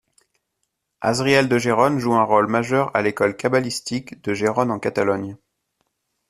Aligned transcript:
Azriel 1.01 1.47
de 1.47 1.59
Gérone 1.59 1.99
joue 1.99 2.15
un 2.15 2.23
rôle 2.23 2.47
majeur 2.47 2.89
à 2.95 3.03
l’école 3.03 3.37
kabbalistique 3.37 4.19
de 4.23 4.33
Gérone 4.33 4.71
en 4.71 4.79
Catalogne. 4.79 5.37